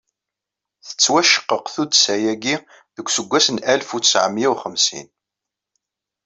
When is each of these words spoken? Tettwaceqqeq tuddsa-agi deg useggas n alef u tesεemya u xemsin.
Tettwaceqqeq 0.85 1.65
tuddsa-agi 1.73 2.55
deg 2.95 3.07
useggas 3.09 3.47
n 3.55 3.57
alef 3.71 3.89
u 3.95 3.97
tesεemya 3.99 4.49
u 4.53 4.55
xemsin. 4.61 5.07